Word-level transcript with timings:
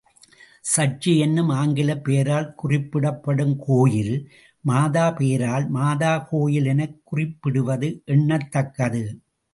Church 0.75 1.17
என்னும் 1.17 1.49
ஆங்கிலப் 1.49 2.03
பெயரால் 2.03 2.55
குறிப்பிடப்படும் 2.55 3.55
கோயில், 3.59 4.31
மாதா 4.61 5.11
பெயரால் 5.11 5.69
மாதா 5.69 6.17
கோயில் 6.17 6.65
எனக் 6.65 7.01
குறிப்பிடுவது 7.03 8.01
எண்ணத் 8.05 8.51
தக்கது. 8.51 9.03